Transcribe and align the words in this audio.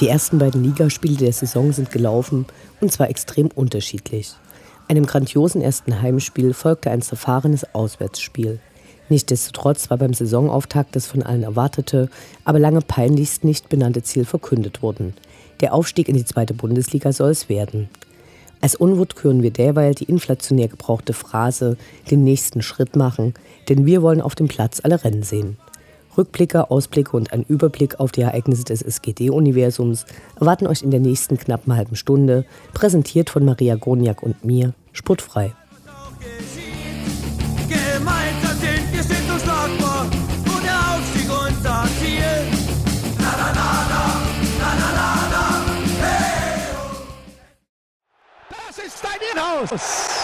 Die 0.00 0.08
ersten 0.08 0.38
beiden 0.38 0.64
Ligaspiele 0.64 1.16
der 1.16 1.32
Saison 1.32 1.72
sind 1.72 1.92
gelaufen 1.92 2.46
und 2.80 2.90
zwar 2.90 3.10
extrem 3.10 3.48
unterschiedlich. 3.54 4.34
Einem 4.88 5.06
grandiosen 5.06 5.62
ersten 5.62 6.02
Heimspiel 6.02 6.52
folgte 6.52 6.90
ein 6.90 7.00
zerfahrenes 7.00 7.74
Auswärtsspiel. 7.74 8.58
Nichtsdestotrotz 9.08 9.90
war 9.90 9.98
beim 9.98 10.12
Saisonauftakt 10.12 10.96
das 10.96 11.06
von 11.06 11.22
allen 11.22 11.44
erwartete, 11.44 12.08
aber 12.44 12.58
lange 12.58 12.80
peinlichst 12.80 13.44
nicht 13.44 13.68
benannte 13.68 14.02
Ziel 14.02 14.24
verkündet 14.24 14.82
worden. 14.82 15.14
Der 15.60 15.72
Aufstieg 15.72 16.08
in 16.08 16.16
die 16.16 16.24
zweite 16.24 16.54
Bundesliga 16.54 17.12
soll 17.12 17.30
es 17.30 17.48
werden. 17.48 17.88
Als 18.60 18.74
Unwut 18.74 19.14
hören 19.22 19.42
wir 19.42 19.52
derweil 19.52 19.94
die 19.94 20.04
inflationär 20.04 20.68
gebrauchte 20.68 21.12
Phrase 21.12 21.76
den 22.10 22.24
nächsten 22.24 22.62
Schritt 22.62 22.96
machen, 22.96 23.34
denn 23.68 23.86
wir 23.86 24.02
wollen 24.02 24.20
auf 24.20 24.34
dem 24.34 24.48
Platz 24.48 24.80
alle 24.82 25.04
Rennen 25.04 25.22
sehen. 25.22 25.56
Rückblicke, 26.16 26.70
Ausblicke 26.70 27.16
und 27.16 27.32
ein 27.32 27.44
Überblick 27.48 28.00
auf 28.00 28.12
die 28.12 28.22
Ereignisse 28.22 28.64
des 28.64 28.82
SGD-Universums 28.82 30.06
erwarten 30.38 30.66
euch 30.66 30.82
in 30.82 30.90
der 30.90 31.00
nächsten 31.00 31.38
knappen 31.38 31.74
halben 31.74 31.96
Stunde, 31.96 32.44
präsentiert 32.72 33.30
von 33.30 33.44
Maria 33.44 33.74
Goniak 33.76 34.22
und 34.22 34.44
mir, 34.44 34.74
sportfrei. 34.92 35.52
Gemeinsam 37.68 38.58
sind 38.60 38.92
wir 38.92 39.02
sind 39.02 39.30
unschlagbar 39.32 40.04
und 40.04 40.64
der 40.64 40.78
Aufstieg 40.94 41.28
unser 41.30 41.84
Ziel. 42.00 42.46
Na, 43.18 43.32
na, 43.38 43.52
na, 43.54 43.68
na, 43.90 44.02
na, 44.58 44.70
na, 44.80 44.88
na, 44.94 45.08
na, 45.30 45.44
hey. 46.00 46.60
Das 48.50 48.78
ist 48.84 49.02
dein 49.02 49.20
Inhaus. 49.32 50.23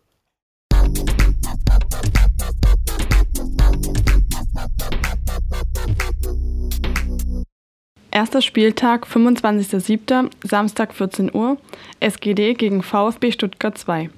Erster 8.13 8.41
Spieltag, 8.41 9.07
25.07., 9.07 10.31
Samstag 10.43 10.93
14 10.93 11.33
Uhr, 11.33 11.55
SGD 12.01 12.55
gegen 12.55 12.83
VfB 12.83 13.31
Stuttgart 13.31 13.77
2. 13.77 14.09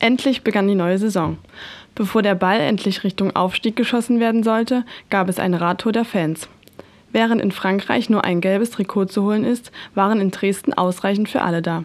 Endlich 0.00 0.42
begann 0.42 0.66
die 0.66 0.74
neue 0.74 0.98
Saison. 0.98 1.38
Bevor 1.94 2.22
der 2.22 2.34
Ball 2.34 2.58
endlich 2.58 3.04
Richtung 3.04 3.36
Aufstieg 3.36 3.76
geschossen 3.76 4.18
werden 4.18 4.42
sollte, 4.42 4.84
gab 5.10 5.28
es 5.28 5.38
ein 5.38 5.54
Radtour 5.54 5.92
der 5.92 6.04
Fans. 6.04 6.48
Während 7.12 7.40
in 7.40 7.52
Frankreich 7.52 8.10
nur 8.10 8.24
ein 8.24 8.40
gelbes 8.40 8.70
Trikot 8.70 9.04
zu 9.04 9.22
holen 9.22 9.44
ist, 9.44 9.70
waren 9.94 10.20
in 10.20 10.32
Dresden 10.32 10.74
ausreichend 10.74 11.28
für 11.28 11.42
alle 11.42 11.62
da. 11.62 11.84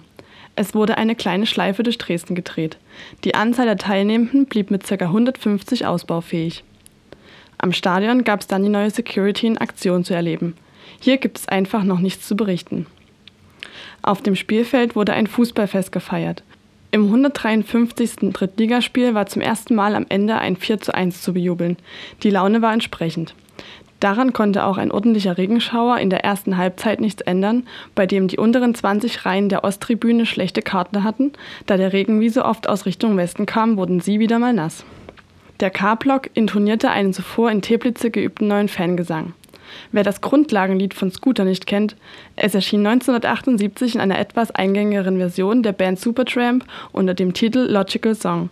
Es 0.56 0.74
wurde 0.74 0.98
eine 0.98 1.14
kleine 1.14 1.46
Schleife 1.46 1.84
durch 1.84 2.00
Dresden 2.00 2.34
gedreht. 2.34 2.78
Die 3.24 3.36
Anzahl 3.36 3.68
der 3.68 3.78
Teilnehmenden 3.78 4.48
blieb 4.48 4.72
mit 4.72 4.84
ca. 4.84 4.96
150 4.96 5.86
ausbaufähig. 5.86 6.64
Am 7.60 7.72
Stadion 7.72 8.24
gab 8.24 8.40
es 8.40 8.48
dann 8.48 8.64
die 8.64 8.70
neue 8.70 8.90
Security 8.90 9.46
in 9.46 9.60
Aktion 9.60 10.04
zu 10.04 10.16
erleben. 10.16 10.56
Hier 11.00 11.18
gibt 11.18 11.40
es 11.40 11.48
einfach 11.48 11.84
noch 11.84 12.00
nichts 12.00 12.28
zu 12.28 12.36
berichten. 12.36 12.86
Auf 14.02 14.22
dem 14.22 14.36
Spielfeld 14.36 14.96
wurde 14.96 15.14
ein 15.14 15.28
Fußballfest 15.28 15.92
gefeiert. 15.92 16.44
Im 16.92 17.06
153. 17.06 18.32
Drittligaspiel 18.34 19.14
war 19.14 19.28
zum 19.28 19.42
ersten 19.42 19.76
Mal 19.76 19.94
am 19.94 20.08
Ende 20.10 20.38
ein 20.38 20.56
4 20.56 20.82
zu 20.82 20.94
1 20.94 21.22
zu 21.22 21.34
bejubeln. 21.34 21.78
Die 22.24 22.32
Laune 22.32 22.62
war 22.62 22.74
entsprechend. 22.74 23.36
Daran 24.00 24.32
konnte 24.32 24.64
auch 24.64 24.78
ein 24.78 24.92
ordentlicher 24.92 25.38
Regenschauer 25.38 25.98
in 25.98 26.10
der 26.10 26.24
ersten 26.24 26.58
Halbzeit 26.58 27.02
nichts 27.02 27.22
ändern, 27.22 27.68
bei 27.96 28.06
dem 28.06 28.30
die 28.30 28.38
unteren 28.38 28.74
20 28.74 29.26
Reihen 29.26 29.50
der 29.50 29.66
Osttribüne 29.66 30.26
schlechte 30.26 30.62
Karten 30.62 31.04
hatten. 31.04 31.34
Da 31.66 31.76
der 31.76 31.92
Regen 31.92 32.22
wie 32.22 32.30
so 32.30 32.46
oft 32.46 32.70
aus 32.70 32.86
Richtung 32.86 33.18
Westen 33.18 33.46
kam, 33.46 33.78
wurden 33.78 34.00
sie 34.00 34.20
wieder 34.20 34.40
mal 34.40 34.54
nass. 34.54 34.86
Der 35.60 35.70
K-Block 35.70 36.30
intonierte 36.34 36.90
einen 36.90 37.14
zuvor 37.14 37.52
in 37.52 37.62
Teplitze 37.62 38.10
geübten 38.10 38.48
neuen 38.48 38.70
Fangesang. 38.70 39.34
Wer 39.92 40.04
das 40.04 40.22
Grundlagenlied 40.22 40.94
von 40.94 41.12
Scooter 41.12 41.46
nicht 41.46 41.66
kennt, 41.68 41.96
es 42.36 42.56
erschien 42.56 42.86
1978 42.86 43.96
in 43.96 44.02
einer 44.02 44.20
etwas 44.20 44.52
eingängigeren 44.52 45.18
Version 45.18 45.64
der 45.64 45.74
Band 45.74 46.00
Supertramp 46.00 46.66
unter 46.92 47.14
dem 47.14 47.34
Titel 47.34 47.60
Logical 47.60 48.16
Song. 48.16 48.50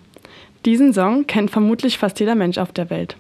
Diesen 0.66 0.94
Song 0.94 1.28
kennt 1.28 1.52
vermutlich 1.52 1.98
fast 1.98 2.20
jeder 2.20 2.36
Mensch 2.36 2.58
auf 2.58 2.72
der 2.72 2.90
Welt. 2.90 3.16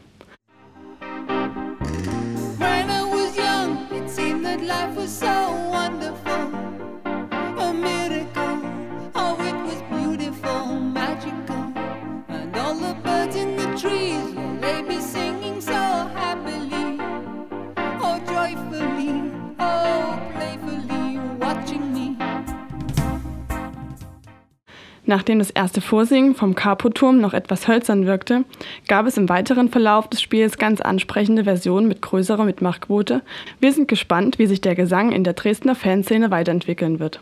Nachdem 25.07 25.39
das 25.39 25.51
erste 25.51 25.79
Vorsingen 25.79 26.35
vom 26.35 26.53
Carpo-Turm 26.53 27.19
noch 27.21 27.33
etwas 27.33 27.69
hölzern 27.69 28.05
wirkte, 28.05 28.43
gab 28.89 29.07
es 29.07 29.15
im 29.15 29.29
weiteren 29.29 29.69
Verlauf 29.69 30.09
des 30.09 30.21
Spiels 30.21 30.57
ganz 30.57 30.81
ansprechende 30.81 31.45
Versionen 31.45 31.87
mit 31.87 32.01
größerer 32.01 32.43
Mitmachquote. 32.43 33.21
Wir 33.61 33.71
sind 33.71 33.87
gespannt, 33.87 34.37
wie 34.37 34.47
sich 34.47 34.59
der 34.59 34.75
Gesang 34.75 35.13
in 35.13 35.23
der 35.23 35.31
Dresdner 35.31 35.75
Fanszene 35.75 36.29
weiterentwickeln 36.29 36.99
wird. 36.99 37.21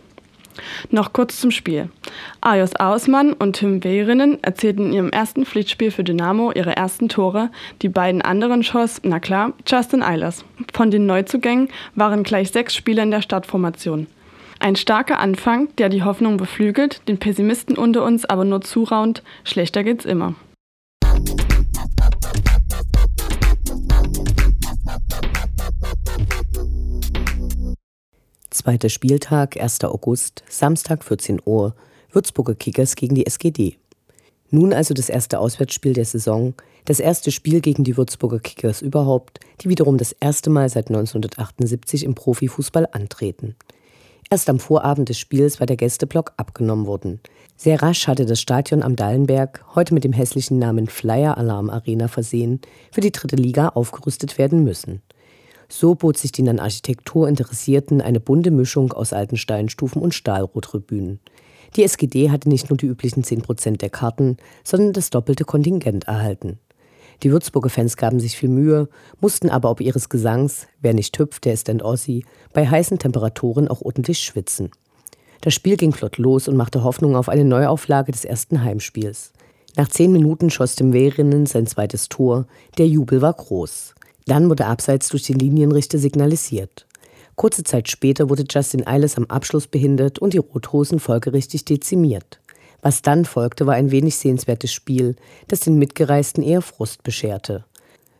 Noch 0.89 1.13
kurz 1.13 1.39
zum 1.39 1.51
Spiel. 1.51 1.89
Ajos 2.41 2.75
Ausmann 2.75 3.33
und 3.33 3.57
Tim 3.57 3.83
Wehrinen 3.83 4.43
erzielten 4.43 4.87
in 4.87 4.93
ihrem 4.93 5.09
ersten 5.09 5.45
Pflichtspiel 5.45 5.91
für 5.91 6.03
Dynamo 6.03 6.51
ihre 6.53 6.75
ersten 6.75 7.07
Tore. 7.07 7.51
Die 7.83 7.89
beiden 7.89 8.23
anderen 8.23 8.63
schoss, 8.63 8.99
na 9.03 9.19
klar, 9.19 9.53
Justin 9.67 10.01
Eilers. 10.01 10.43
Von 10.73 10.89
den 10.89 11.05
Neuzugängen 11.05 11.69
waren 11.93 12.23
gleich 12.23 12.51
sechs 12.51 12.73
Spieler 12.73 13.03
in 13.03 13.11
der 13.11 13.21
Startformation. 13.21 14.07
Ein 14.65 14.75
starker 14.75 15.19
Anfang, 15.19 15.67
der 15.75 15.89
die 15.89 16.01
Hoffnung 16.01 16.37
beflügelt, 16.37 17.07
den 17.07 17.19
Pessimisten 17.19 17.77
unter 17.77 18.03
uns 18.03 18.25
aber 18.25 18.45
nur 18.45 18.61
zuraunt, 18.61 19.21
schlechter 19.43 19.83
geht's 19.83 20.05
immer. 20.05 20.33
Zweiter 28.49 28.89
Spieltag, 28.89 29.61
1. 29.61 29.83
August, 29.83 30.43
Samstag 30.49 31.03
14 31.03 31.41
Uhr, 31.45 31.75
Würzburger 32.11 32.55
Kickers 32.55 32.95
gegen 32.95 33.13
die 33.13 33.27
SGD. 33.27 33.77
Nun 34.49 34.73
also 34.73 34.95
das 34.95 35.09
erste 35.09 35.37
Auswärtsspiel 35.37 35.93
der 35.93 36.05
Saison, 36.05 36.55
das 36.85 36.99
erste 36.99 37.29
Spiel 37.29 37.61
gegen 37.61 37.83
die 37.83 37.97
Würzburger 37.97 38.39
Kickers 38.39 38.81
überhaupt, 38.81 39.41
die 39.61 39.69
wiederum 39.69 39.99
das 39.99 40.11
erste 40.13 40.49
Mal 40.49 40.69
seit 40.69 40.87
1978 40.87 42.03
im 42.03 42.15
Profifußball 42.15 42.87
antreten. 42.91 43.55
Erst 44.31 44.49
am 44.49 44.59
Vorabend 44.59 45.09
des 45.09 45.19
Spiels 45.19 45.59
war 45.59 45.67
der 45.67 45.77
Gästeblock 45.77 46.33
abgenommen 46.37 46.87
worden. 46.87 47.19
Sehr 47.57 47.81
rasch 47.81 48.07
hatte 48.07 48.25
das 48.25 48.41
Stadion 48.41 48.81
am 48.81 48.95
Dallenberg, 48.95 49.63
heute 49.75 49.93
mit 49.93 50.03
dem 50.03 50.13
hässlichen 50.13 50.57
Namen 50.57 50.87
Flyer 50.87 51.37
Alarm 51.37 51.69
Arena 51.69 52.07
versehen, 52.07 52.59
für 52.91 53.01
die 53.01 53.11
dritte 53.11 53.35
Liga 53.35 53.69
aufgerüstet 53.69 54.37
werden 54.37 54.63
müssen. 54.63 55.01
So 55.69 55.95
bot 55.95 56.17
sich 56.17 56.31
den 56.31 56.49
an 56.49 56.59
Architektur 56.59 57.27
Interessierten 57.29 58.01
eine 58.01 58.19
bunte 58.19 58.51
Mischung 58.51 58.93
aus 58.93 59.13
alten 59.13 59.37
Steinstufen 59.37 60.01
und 60.01 60.13
Stahlrotribünen. 60.13 61.19
Die 61.75 61.83
SGD 61.83 62.29
hatte 62.29 62.49
nicht 62.49 62.69
nur 62.69 62.77
die 62.77 62.87
üblichen 62.87 63.23
10 63.23 63.41
Prozent 63.41 63.81
der 63.81 63.89
Karten, 63.89 64.37
sondern 64.63 64.93
das 64.93 65.09
doppelte 65.11 65.43
Kontingent 65.43 66.05
erhalten. 66.05 66.59
Die 67.23 67.31
Würzburger 67.31 67.69
Fans 67.69 67.97
gaben 67.97 68.19
sich 68.19 68.37
viel 68.37 68.49
Mühe, 68.49 68.89
mussten 69.19 69.49
aber 69.49 69.71
ob 69.71 69.81
ihres 69.81 70.09
Gesangs, 70.09 70.67
wer 70.81 70.93
nicht 70.93 71.17
hüpft, 71.17 71.45
der 71.45 71.53
ist 71.53 71.69
ein 71.69 71.81
Ossi, 71.81 72.25
bei 72.53 72.67
heißen 72.67 72.99
Temperaturen 72.99 73.67
auch 73.67 73.81
ordentlich 73.81 74.19
schwitzen. 74.19 74.71
Das 75.41 75.53
Spiel 75.53 75.77
ging 75.77 75.93
flott 75.93 76.17
los 76.17 76.47
und 76.47 76.55
machte 76.55 76.83
Hoffnung 76.83 77.15
auf 77.15 77.29
eine 77.29 77.45
Neuauflage 77.45 78.11
des 78.11 78.25
ersten 78.25 78.63
Heimspiels. 78.63 79.31
Nach 79.77 79.87
zehn 79.89 80.11
Minuten 80.11 80.49
schoss 80.49 80.75
dem 80.75 80.93
Wehrinnen 80.93 81.45
sein 81.45 81.67
zweites 81.67 82.09
Tor, 82.09 82.47
der 82.77 82.87
Jubel 82.87 83.21
war 83.21 83.33
groß. 83.33 83.93
Dann 84.25 84.49
wurde 84.49 84.65
abseits 84.65 85.09
durch 85.09 85.23
den 85.23 85.37
Linienrichter 85.37 85.99
signalisiert. 85.99 86.87
Kurze 87.35 87.63
Zeit 87.63 87.89
später 87.89 88.29
wurde 88.29 88.45
Justin 88.49 88.87
Eiles 88.87 89.17
am 89.17 89.25
Abschluss 89.25 89.67
behindert 89.67 90.19
und 90.19 90.33
die 90.33 90.37
Rothosen 90.37 90.99
folgerichtig 90.99 91.65
dezimiert. 91.65 92.39
Was 92.85 93.01
dann 93.01 93.25
folgte, 93.25 93.65
war 93.65 93.73
ein 93.73 93.89
wenig 93.89 94.15
sehenswertes 94.15 94.71
Spiel, 94.71 95.15
das 95.47 95.61
den 95.61 95.79
Mitgereisten 95.79 96.43
eher 96.43 96.61
Frust 96.61 97.01
bescherte. 97.01 97.65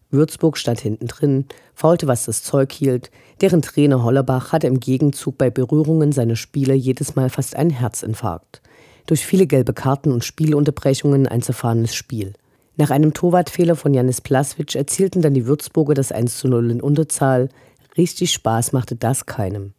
Würzburg 0.10 0.58
stand 0.58 0.80
hinten 0.80 1.06
drin, 1.06 1.46
faulte, 1.76 2.08
was 2.08 2.26
das 2.26 2.42
Zeug 2.42 2.72
hielt, 2.72 3.12
deren 3.42 3.62
Trainer 3.62 4.02
Hollerbach 4.02 4.54
hatte 4.54 4.66
im 4.66 4.80
Gegenzug 4.80 5.38
bei 5.38 5.52
Berührungen 5.52 6.12
seiner 6.12 6.36
Spieler 6.36 6.74
jedes 6.74 7.16
Mal 7.16 7.30
fast 7.30 7.56
einen 7.56 7.70
Herzinfarkt. 7.70 8.64
Durch 9.06 9.24
viele 9.24 9.46
gelbe 9.46 9.74
Karten 9.74 10.12
und 10.12 10.24
Spielunterbrechungen 10.24 11.28
ein 11.28 11.44
zerfahrenes 11.44 11.94
Spiel. 11.94 12.34
Nach 12.76 12.90
einem 12.90 13.14
Torwartfehler 13.14 13.76
von 13.76 13.94
Janis 13.94 14.20
Plaswitsch 14.20 14.76
erzielten 14.76 15.22
dann 15.22 15.36
die 15.36 15.46
Würzburger 15.46 15.94
das 15.94 16.12
1 16.12 16.40
zu 16.40 16.48
0 16.48 16.72
in 16.72 16.82
Unterzahl, 16.82 17.50
Richtig 17.98 18.34
Spaß 18.34 18.72
machte 18.72 18.96
das 18.96 19.28
keinem. 19.28 19.74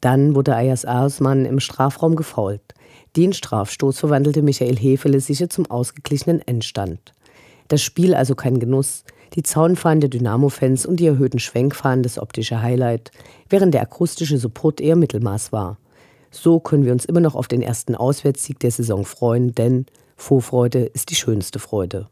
Dann 0.00 0.34
wurde 0.34 0.56
Ayas 0.56 0.86
Arsmann 0.86 1.44
im 1.44 1.60
Strafraum 1.60 2.16
gefault. 2.16 2.62
Den 3.16 3.32
Strafstoß 3.32 3.98
verwandelte 3.98 4.40
Michael 4.42 4.76
Hefele 4.76 5.20
sicher 5.20 5.50
zum 5.50 5.70
ausgeglichenen 5.70 6.40
Endstand. 6.40 7.12
Das 7.68 7.82
Spiel 7.82 8.14
also 8.14 8.34
kein 8.34 8.58
Genuss, 8.58 9.04
die 9.34 9.42
Zaunfahnen 9.42 10.00
der 10.00 10.10
Dynamo-Fans 10.10 10.86
und 10.86 10.98
die 10.98 11.06
erhöhten 11.06 11.38
Schwenkfahnen 11.38 12.02
das 12.02 12.18
optische 12.18 12.62
Highlight, 12.62 13.10
während 13.48 13.74
der 13.74 13.82
akustische 13.82 14.38
Support 14.38 14.80
eher 14.80 14.96
Mittelmaß 14.96 15.52
war. 15.52 15.78
So 16.30 16.60
können 16.60 16.84
wir 16.84 16.92
uns 16.92 17.04
immer 17.04 17.20
noch 17.20 17.34
auf 17.34 17.48
den 17.48 17.62
ersten 17.62 17.94
Auswärtssieg 17.94 18.58
der 18.60 18.70
Saison 18.70 19.04
freuen, 19.04 19.54
denn 19.54 19.86
Vorfreude 20.16 20.84
ist 20.84 21.10
die 21.10 21.14
schönste 21.14 21.58
Freude. 21.58 22.08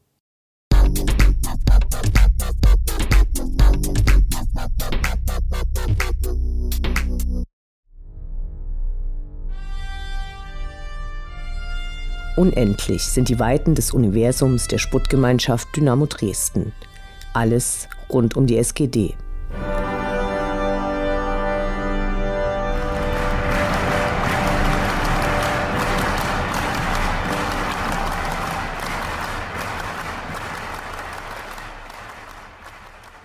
Unendlich 12.36 13.02
sind 13.02 13.28
die 13.28 13.38
Weiten 13.40 13.74
des 13.74 13.90
Universums 13.90 14.68
der 14.68 14.78
Sputtgemeinschaft 14.78 15.68
Dynamo 15.76 16.06
Dresden. 16.06 16.72
Alles 17.34 17.88
rund 18.08 18.36
um 18.36 18.46
die 18.46 18.56
SGD. 18.56 19.14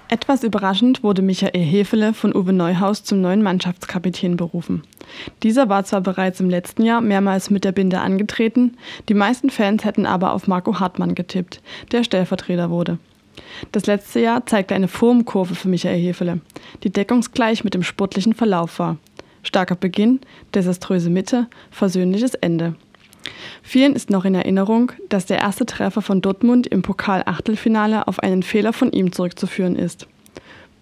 Etwas 0.07 0.44
überraschend 0.44 1.04
wurde 1.04 1.22
Michael 1.22 1.62
Hefele 1.62 2.13
von 2.13 2.36
Uwe 2.36 2.54
Neuhaus 2.54 3.04
zum 3.04 3.22
neuen 3.22 3.44
Mannschaftskapitän 3.44 4.38
berufen. 4.38 4.84
Dieser 5.44 5.69
war 5.69 5.83
zwar 5.83 6.01
bereits 6.01 6.39
im 6.39 6.50
letzten 6.50 6.83
Jahr 6.83 7.01
mehrmals 7.01 7.50
mit 7.50 7.63
der 7.63 7.71
Binde 7.71 8.00
angetreten, 8.00 8.77
die 9.09 9.13
meisten 9.13 9.50
Fans 9.50 9.85
hätten 9.85 10.06
aber 10.06 10.33
auf 10.33 10.47
Marco 10.47 10.79
Hartmann 10.79 11.15
getippt, 11.15 11.62
der 11.91 12.03
Stellvertreter 12.03 12.69
wurde. 12.69 12.97
Das 13.71 13.85
letzte 13.85 14.19
Jahr 14.19 14.45
zeigte 14.45 14.75
eine 14.75 14.88
Formkurve 14.88 15.56
für 15.56 15.67
Michael 15.67 16.00
Hefele, 16.00 16.39
die 16.83 16.89
deckungsgleich 16.89 17.63
mit 17.63 17.73
dem 17.73 17.83
sportlichen 17.83 18.33
Verlauf 18.33 18.79
war. 18.79 18.97
Starker 19.44 19.75
Beginn, 19.75 20.21
desaströse 20.53 21.09
Mitte, 21.09 21.47
versöhnliches 21.69 22.33
Ende. 22.35 22.75
Vielen 23.61 23.95
ist 23.95 24.09
noch 24.09 24.25
in 24.25 24.35
Erinnerung, 24.35 24.91
dass 25.09 25.25
der 25.25 25.39
erste 25.39 25.65
Treffer 25.65 26.01
von 26.01 26.21
Dortmund 26.21 26.68
im 26.68 26.81
Pokal-Achtelfinale 26.81 28.07
auf 28.07 28.19
einen 28.19 28.44
Fehler 28.44 28.73
von 28.73 28.91
ihm 28.91 29.11
zurückzuführen 29.11 29.75
ist. 29.75 30.07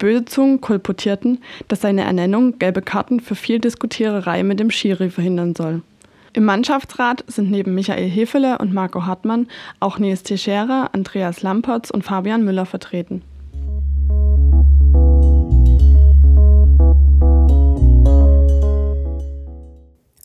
Böse 0.04 0.26
Zungen 0.26 0.60
kolportierten, 0.60 1.40
dass 1.70 1.80
seine 1.80 2.02
Ernennung 2.02 2.60
gelbe 2.60 2.82
Karten 2.82 3.22
für 3.22 3.36
viel 3.36 3.60
Diskutiererei 3.60 4.44
mit 4.44 4.60
dem 4.60 4.70
Schiri 4.70 5.10
verhindern 5.10 5.56
soll. 5.56 5.82
Im 6.34 6.44
Mannschaftsrat 6.44 7.24
sind 7.28 7.50
neben 7.50 7.74
Michael 7.74 8.10
Hefele 8.10 8.58
und 8.58 8.74
Marco 8.74 9.06
Hartmann 9.06 9.48
auch 9.80 10.00
Nils 10.00 10.24
Teixeira, 10.24 10.90
Andreas 10.92 11.42
Lampertz 11.42 11.90
und 11.90 12.04
Fabian 12.04 12.44
Müller 12.44 12.66
vertreten. 12.66 13.22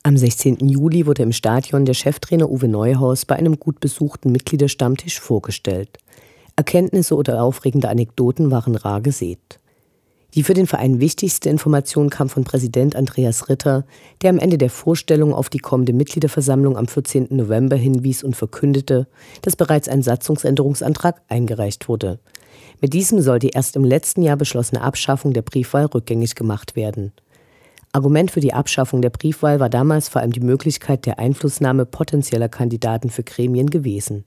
Am 0.03 0.17
16. 0.17 0.57
Juli 0.69 1.07
wurde 1.07 1.23
im 1.23 1.31
Stadion 1.31 1.85
der 1.85 1.95
Cheftrainer 1.95 2.51
Uwe 2.51 2.67
Neuhaus 2.67 3.25
bei 3.25 3.37
einem 3.37 3.61
gut 3.61 3.79
besuchten 3.79 4.33
Mitgliederstammtisch 4.33 5.21
vorgestellt. 5.21 5.99
Erkenntnisse 6.57 7.15
oder 7.15 7.41
aufregende 7.41 7.89
Anekdoten 7.89 8.51
waren 8.51 8.75
rar 8.75 9.01
gesät. 9.01 9.61
Die 10.35 10.43
für 10.43 10.53
den 10.53 10.67
Verein 10.67 11.01
wichtigste 11.01 11.49
Information 11.49 12.11
kam 12.11 12.29
von 12.29 12.45
Präsident 12.45 12.95
Andreas 12.95 13.49
Ritter, 13.49 13.85
der 14.21 14.31
am 14.31 14.39
Ende 14.39 14.59
der 14.59 14.69
Vorstellung 14.69 15.33
auf 15.33 15.49
die 15.49 15.59
kommende 15.59 15.95
Mitgliederversammlung 15.95 16.77
am 16.77 16.87
14. 16.87 17.29
November 17.31 17.77
hinwies 17.77 18.23
und 18.23 18.37
verkündete, 18.37 19.07
dass 19.41 19.57
bereits 19.57 19.89
ein 19.89 20.03
Satzungsänderungsantrag 20.03 21.23
eingereicht 21.29 21.89
wurde. 21.89 22.19
Mit 22.81 22.93
diesem 22.93 23.23
soll 23.23 23.39
die 23.39 23.51
erst 23.51 23.75
im 23.75 23.85
letzten 23.85 24.23
Jahr 24.23 24.37
beschlossene 24.37 24.83
Abschaffung 24.83 25.33
der 25.33 25.43
Briefwahl 25.43 25.87
rückgängig 25.87 26.35
gemacht 26.35 26.77
werden. 26.77 27.13
Argument 27.93 28.31
für 28.31 28.41
die 28.41 28.53
Abschaffung 28.53 29.01
der 29.01 29.11
Briefwahl 29.11 29.61
war 29.61 29.71
damals 29.71 30.11
vor 30.11 30.21
allem 30.21 30.33
die 30.33 30.41
Möglichkeit 30.41 31.07
der 31.07 31.19
Einflussnahme 31.19 31.87
potenzieller 31.87 32.51
Kandidaten 32.51 33.09
für 33.09 33.23
Gremien 33.23 33.71
gewesen. 33.71 34.25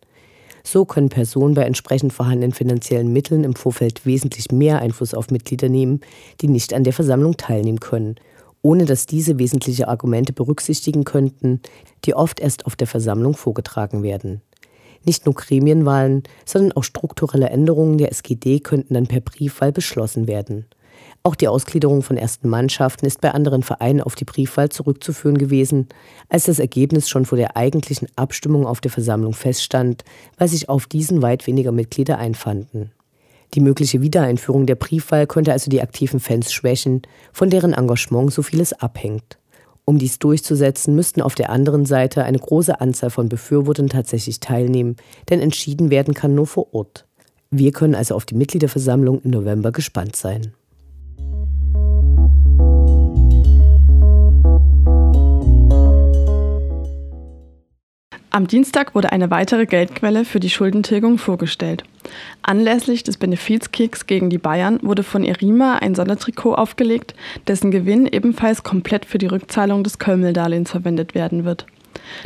So 0.64 0.86
können 0.86 1.10
Personen 1.10 1.54
bei 1.54 1.64
entsprechend 1.64 2.14
vorhandenen 2.14 2.54
finanziellen 2.54 3.12
Mitteln 3.12 3.44
im 3.44 3.56
Vorfeld 3.56 4.06
wesentlich 4.06 4.52
mehr 4.52 4.80
Einfluss 4.80 5.14
auf 5.14 5.32
Mitglieder 5.32 5.70
nehmen, 5.70 6.02
die 6.42 6.48
nicht 6.48 6.74
an 6.74 6.84
der 6.84 6.94
Versammlung 6.94 7.38
teilnehmen 7.38 7.80
können, 7.80 8.16
ohne 8.62 8.86
dass 8.86 9.06
diese 9.06 9.40
wesentliche 9.40 9.88
Argumente 9.88 10.34
berücksichtigen 10.34 11.04
könnten, 11.04 11.62
die 12.06 12.14
oft 12.14 12.40
erst 12.40 12.66
auf 12.66 12.76
der 12.76 12.88
Versammlung 12.88 13.36
vorgetragen 13.36 14.04
werden. 14.04 14.42
Nicht 15.04 15.26
nur 15.26 15.34
Gremienwahlen, 15.34 16.24
sondern 16.46 16.74
auch 16.74 16.84
strukturelle 16.84 17.50
Änderungen 17.50 17.98
der 17.98 18.12
SGD 18.12 18.60
könnten 18.60 18.94
dann 18.94 19.08
per 19.08 19.22
Briefwahl 19.22 19.72
beschlossen 19.72 20.28
werden. 20.28 20.66
Auch 21.24 21.36
die 21.36 21.48
Ausgliederung 21.48 22.02
von 22.02 22.18
ersten 22.18 22.50
Mannschaften 22.50 23.06
ist 23.06 23.22
bei 23.22 23.32
anderen 23.32 23.62
Vereinen 23.62 24.02
auf 24.02 24.16
die 24.16 24.26
Briefwahl 24.26 24.70
zurückzuführen 24.70 25.38
gewesen, 25.38 25.88
als 26.30 26.46
das 26.46 26.58
Ergebnis 26.58 27.10
schon 27.10 27.26
vor 27.26 27.38
der 27.38 27.56
eigentlichen 27.56 28.08
Abstimmung 28.16 28.66
auf 28.66 28.82
der 28.82 28.90
Versammlung 28.90 29.34
feststand, 29.34 30.04
weil 30.38 30.48
sich 30.48 30.68
auf 30.68 30.88
diesen 30.88 31.22
weit 31.22 31.46
weniger 31.46 31.72
Mitglieder 31.72 32.18
einfanden. 32.18 32.92
Die 33.54 33.60
mögliche 33.60 34.02
Wiedereinführung 34.02 34.66
der 34.66 34.76
Briefwahl 34.76 35.28
könnte 35.28 35.52
also 35.52 35.70
die 35.70 35.82
aktiven 35.82 36.20
Fans 36.20 36.52
schwächen, 36.52 37.04
von 37.32 37.52
deren 37.52 37.74
Engagement 37.74 38.34
so 38.34 38.42
vieles 38.42 38.74
abhängt. 38.74 39.38
Um 39.86 40.00
dies 40.00 40.18
durchzusetzen, 40.20 40.96
müssten 40.96 41.22
auf 41.22 41.36
der 41.36 41.50
anderen 41.50 41.86
Seite 41.86 42.24
eine 42.24 42.40
große 42.40 42.80
Anzahl 42.82 43.10
von 43.10 43.30
Befürwortern 43.30 43.90
tatsächlich 43.90 44.40
teilnehmen, 44.40 44.96
denn 45.30 45.42
entschieden 45.42 45.92
werden 45.92 46.14
kann 46.14 46.34
nur 46.34 46.48
vor 46.48 46.74
Ort. 46.74 47.06
Wir 47.52 47.74
können 47.74 47.96
also 47.96 48.16
auf 48.16 48.26
die 48.26 48.36
Mitgliederversammlung 48.36 49.22
im 49.22 49.32
November 49.32 49.72
gespannt 49.72 50.16
sein. 50.16 50.54
Am 58.34 58.48
Dienstag 58.48 58.96
wurde 58.96 59.12
eine 59.12 59.30
weitere 59.30 59.66
Geldquelle 59.66 60.24
für 60.24 60.40
die 60.40 60.50
Schuldentilgung 60.50 61.18
vorgestellt. 61.18 61.84
Anlässlich 62.42 63.04
des 63.04 63.18
Benefizkicks 63.18 64.08
gegen 64.08 64.30
die 64.30 64.38
Bayern 64.38 64.80
wurde 64.84 65.04
von 65.04 65.26
Erima 65.26 65.80
ein 65.80 65.96
Sondertrikot 65.96 66.56
aufgelegt, 66.56 67.14
dessen 67.48 67.72
Gewinn 67.72 68.08
ebenfalls 68.08 68.64
komplett 68.64 69.04
für 69.04 69.18
die 69.18 69.26
Rückzahlung 69.26 69.84
des 69.84 70.00
Kölmel-Darlehens 70.00 70.72
verwendet 70.72 71.14
werden 71.14 71.44
wird. 71.44 71.66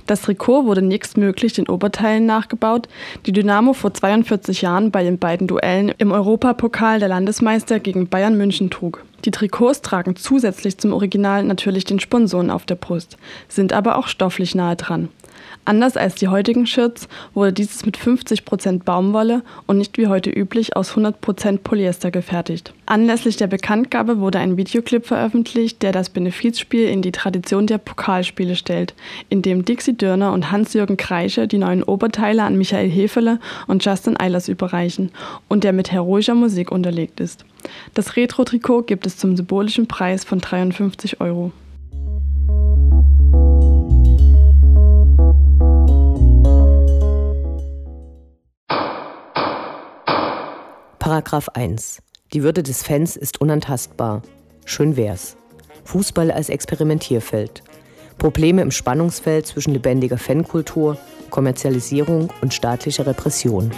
Das 0.06 0.22
Trikot 0.22 0.66
wurde 0.66 0.84
nächstmöglich 0.84 1.54
den 1.54 1.68
Oberteilen 1.68 2.28
nachgebaut, 2.28 2.88
die 3.26 3.32
Dynamo 3.32 3.74
vor 3.74 3.92
42 3.92 4.62
Jahren 4.62 4.92
bei 4.92 5.02
den 5.02 5.18
beiden 5.18 5.48
Duellen 5.48 5.92
im 5.98 6.12
Europapokal 6.12 7.00
der 7.00 7.10
Landesmeister 7.10 7.80
gegen 7.80 8.10
Bayern 8.10 8.38
München 8.38 8.70
trug. 8.70 9.04
Die 9.25 9.32
Trikots 9.32 9.82
tragen 9.82 10.15
zusätzlich 10.15 10.77
zum 10.77 10.94
Original 10.94 11.44
natürlich 11.44 11.84
den 11.84 12.00
Sponsoren 12.00 12.51
auf 12.51 12.67
der 12.67 12.75
Brust, 12.75 13.17
sind 13.50 13.74
aber 13.74 13.98
auch 13.98 14.08
stofflich 14.08 14.53
nahe 14.53 14.75
dran. 14.75 15.10
Anders 15.67 15.98
als 15.98 16.13
die 16.13 16.27
heutigen 16.27 16.67
Shirts 16.67 17.08
wurde 17.34 17.51
dieses 17.51 17.88
mit 17.88 17.98
50% 17.98 18.84
Baumwolle 18.84 19.41
und 19.65 19.79
nicht 19.79 19.98
wie 19.98 20.05
heute 20.05 20.29
üblich 20.29 20.75
aus 20.75 20.91
100% 20.91 21.58
Polyester 21.63 22.12
gefertigt. 22.12 22.72
Anlässlich 22.86 23.36
der 23.36 23.48
Bekanntgabe 23.48 24.20
wurde 24.20 24.38
ein 24.38 24.58
Videoclip 24.58 25.08
veröffentlicht, 25.08 25.82
der 25.82 25.91
das 25.91 26.10
Benefizspiel 26.10 26.88
in 26.88 27.01
die 27.01 27.12
Tradition 27.12 27.65
der 27.65 27.79
Pokalspiele 27.79 28.55
stellt, 28.55 28.94
in 29.29 29.41
dem 29.41 29.65
Dixie 29.65 29.98
Dörner 29.98 30.34
und 30.34 30.51
Hans-Jürgen 30.51 30.98
Kreische 30.98 31.48
die 31.48 31.58
neuen 31.58 31.82
Oberteile 31.82 32.44
an 32.44 32.60
Michael 32.60 32.89
Hefele 32.89 33.39
und 33.65 33.84
Justin 33.84 34.20
Eilers 34.20 34.48
überreichen 34.48 35.12
und 35.48 35.63
der 35.63 35.74
mit 35.74 35.91
heroischer 35.91 36.36
Musik 36.36 36.72
unterlegt 36.72 37.20
ist. 37.20 37.44
Das 37.93 38.15
Retro-Trikot 38.15 38.84
gibt 38.84 39.05
es 39.05 39.17
zum 39.17 39.36
symbolischen 39.36 39.88
Preis 39.88 40.24
von 40.24 40.39
53 40.39 41.22
Euro. 41.22 41.51
Paragraph 51.00 51.50
1. 51.50 52.01
Die 52.34 52.41
Würde 52.41 52.63
des 52.63 52.81
Fans 52.81 53.15
ist 53.15 53.39
unantastbar. 53.39 54.24
Schön 54.65 54.98
wär's. 54.98 55.38
Fußball 55.84 56.31
als 56.31 56.50
Experimentierfeld. 56.50 57.62
Probleme 58.17 58.63
im 58.63 58.72
Spannungsfeld 58.72 59.45
zwischen 59.45 59.74
lebendiger 59.74 60.17
Fankultur, 60.17 60.98
Kommerzialisierung 61.29 62.34
und 62.41 62.53
staatlicher 62.53 63.05
Repression. 63.05 63.72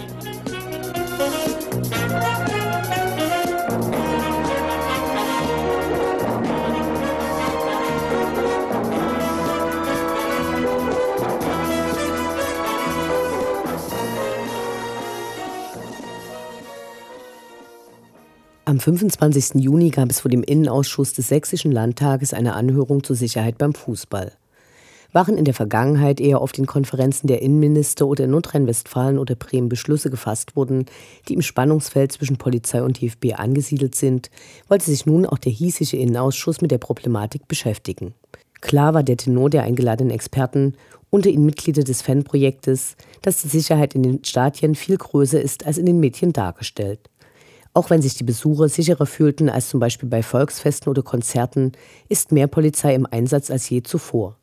25. 18.88 19.62
Juni 19.62 19.90
gab 19.90 20.08
es 20.08 20.20
vor 20.20 20.30
dem 20.30 20.42
Innenausschuss 20.42 21.12
des 21.12 21.28
Sächsischen 21.28 21.72
Landtages 21.72 22.32
eine 22.32 22.54
Anhörung 22.54 23.04
zur 23.04 23.16
Sicherheit 23.16 23.58
beim 23.58 23.74
Fußball. 23.74 24.32
Waren 25.12 25.36
in 25.36 25.44
der 25.44 25.52
Vergangenheit 25.52 26.20
eher 26.20 26.40
auf 26.40 26.52
den 26.52 26.64
Konferenzen 26.64 27.26
der 27.26 27.42
Innenminister 27.42 28.06
oder 28.06 28.24
in 28.24 28.30
Nordrhein-Westfalen 28.30 29.18
oder 29.18 29.34
Bremen 29.34 29.68
Beschlüsse 29.68 30.08
gefasst 30.08 30.56
wurden, 30.56 30.86
die 31.28 31.34
im 31.34 31.42
Spannungsfeld 31.42 32.12
zwischen 32.12 32.38
Polizei 32.38 32.82
und 32.82 33.02
DFB 33.02 33.34
angesiedelt 33.34 33.94
sind, 33.94 34.30
wollte 34.68 34.86
sich 34.86 35.04
nun 35.04 35.26
auch 35.26 35.36
der 35.36 35.52
hiesige 35.52 35.98
Innenausschuss 35.98 36.62
mit 36.62 36.70
der 36.70 36.78
Problematik 36.78 37.46
beschäftigen. 37.46 38.14
Klar 38.62 38.94
war 38.94 39.02
der 39.02 39.18
Tenor 39.18 39.50
der 39.50 39.64
eingeladenen 39.64 40.14
Experten, 40.14 40.72
unter 41.10 41.28
ihnen 41.28 41.44
Mitglieder 41.44 41.84
des 41.84 42.00
Fanprojektes, 42.00 42.96
dass 43.20 43.42
die 43.42 43.48
Sicherheit 43.48 43.94
in 43.94 44.02
den 44.02 44.24
Stadien 44.24 44.74
viel 44.74 44.96
größer 44.96 45.42
ist 45.42 45.66
als 45.66 45.76
in 45.76 45.84
den 45.84 46.00
Medien 46.00 46.32
dargestellt. 46.32 47.00
Auch 47.78 47.90
wenn 47.90 48.02
sich 48.02 48.14
die 48.16 48.24
Besucher 48.24 48.68
sicherer 48.68 49.06
fühlten 49.06 49.48
als 49.48 49.68
zum 49.68 49.78
Beispiel 49.78 50.08
bei 50.08 50.24
Volksfesten 50.24 50.90
oder 50.90 51.04
Konzerten, 51.04 51.70
ist 52.08 52.32
mehr 52.32 52.48
Polizei 52.48 52.92
im 52.92 53.06
Einsatz 53.06 53.52
als 53.52 53.70
je 53.70 53.84
zuvor. 53.84 54.36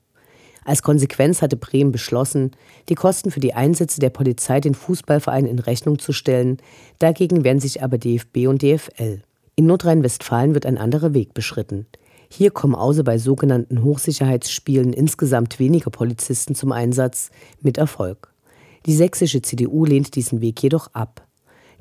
Als 0.63 0.81
Konsequenz 0.81 1.41
hatte 1.41 1.57
Bremen 1.57 1.91
beschlossen, 1.91 2.51
die 2.87 2.95
Kosten 2.95 3.31
für 3.31 3.41
die 3.41 3.53
Einsätze 3.53 3.99
der 3.99 4.09
Polizei 4.09 4.61
den 4.61 4.73
Fußballvereinen 4.73 5.51
in 5.51 5.59
Rechnung 5.59 5.99
zu 5.99 6.13
stellen, 6.13 6.59
dagegen 6.99 7.43
wehren 7.43 7.59
sich 7.59 7.83
aber 7.83 7.97
DFB 7.97 8.47
und 8.47 8.61
DFL. 8.61 9.21
In 9.57 9.65
Nordrhein-Westfalen 9.65 10.53
wird 10.53 10.65
ein 10.65 10.77
anderer 10.77 11.13
Weg 11.13 11.33
beschritten. 11.33 11.87
Hier 12.29 12.51
kommen 12.51 12.73
außer 12.73 13.03
bei 13.03 13.17
sogenannten 13.17 13.83
Hochsicherheitsspielen 13.83 14.93
insgesamt 14.93 15.59
weniger 15.59 15.91
Polizisten 15.91 16.55
zum 16.55 16.71
Einsatz, 16.71 17.31
mit 17.59 17.77
Erfolg. 17.77 18.33
Die 18.85 18.95
sächsische 18.95 19.41
CDU 19.41 19.83
lehnt 19.83 20.15
diesen 20.15 20.39
Weg 20.39 20.63
jedoch 20.63 20.93
ab. 20.93 21.24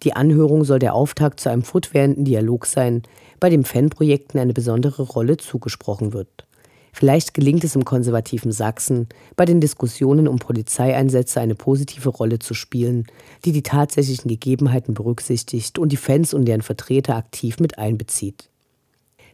Die 0.02 0.14
Anhörung 0.14 0.64
soll 0.64 0.78
der 0.78 0.94
Auftakt 0.94 1.40
zu 1.40 1.50
einem 1.50 1.62
fortwährenden 1.62 2.24
Dialog 2.24 2.66
sein, 2.66 3.02
bei 3.40 3.50
dem 3.50 3.64
Fanprojekten 3.64 4.40
eine 4.40 4.52
besondere 4.52 5.02
Rolle 5.02 5.36
zugesprochen 5.36 6.12
wird. 6.12 6.46
Vielleicht 6.92 7.34
gelingt 7.34 7.64
es 7.64 7.74
im 7.74 7.84
konservativen 7.84 8.52
Sachsen, 8.52 9.08
bei 9.34 9.44
den 9.44 9.60
Diskussionen 9.60 10.28
um 10.28 10.38
Polizeieinsätze 10.38 11.40
eine 11.40 11.56
positive 11.56 12.08
Rolle 12.08 12.38
zu 12.38 12.54
spielen, 12.54 13.06
die 13.44 13.50
die 13.50 13.64
tatsächlichen 13.64 14.28
Gegebenheiten 14.28 14.94
berücksichtigt 14.94 15.78
und 15.80 15.90
die 15.90 15.96
Fans 15.96 16.32
und 16.34 16.44
deren 16.44 16.62
Vertreter 16.62 17.16
aktiv 17.16 17.58
mit 17.58 17.78
einbezieht. 17.78 18.48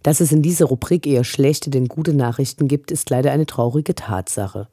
Dass 0.03 0.21
es 0.21 0.33
in 0.33 0.41
dieser 0.41 0.67
Rubrik 0.67 1.07
eher 1.07 1.25
schlechte 1.25 1.69
denn 1.69 1.87
gute 1.87 2.15
Nachrichten 2.15 2.67
gibt, 2.67 2.91
ist 2.91 3.11
leider 3.11 3.31
eine 3.31 3.45
traurige 3.45 3.95
Tatsache. 3.95 4.69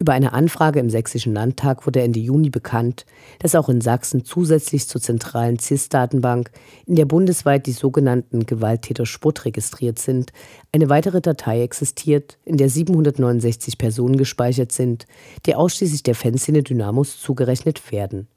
Über 0.00 0.12
eine 0.12 0.32
Anfrage 0.32 0.78
im 0.78 0.90
Sächsischen 0.90 1.34
Landtag 1.34 1.84
wurde 1.84 2.00
Ende 2.02 2.20
Juni 2.20 2.50
bekannt, 2.50 3.04
dass 3.40 3.56
auch 3.56 3.68
in 3.68 3.80
Sachsen 3.80 4.24
zusätzlich 4.24 4.86
zur 4.86 5.00
zentralen 5.00 5.58
CIS-Datenbank, 5.58 6.52
in 6.86 6.94
der 6.94 7.04
bundesweit 7.04 7.66
die 7.66 7.72
sogenannten 7.72 8.46
Gewalttäter 8.46 9.06
Sport 9.06 9.44
registriert 9.44 9.98
sind, 9.98 10.32
eine 10.70 10.88
weitere 10.88 11.20
Datei 11.20 11.62
existiert, 11.62 12.38
in 12.44 12.58
der 12.58 12.68
769 12.68 13.76
Personen 13.76 14.16
gespeichert 14.16 14.70
sind, 14.70 15.06
die 15.46 15.56
ausschließlich 15.56 16.04
der 16.04 16.14
Fanszene 16.14 16.62
Dynamos 16.62 17.20
zugerechnet 17.20 17.90
werden. 17.90 18.28